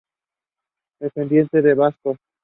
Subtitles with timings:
[0.99, 2.17] Descendiente de vascos.